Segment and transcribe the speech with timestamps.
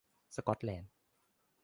[0.35, 0.91] สกอตแลนด์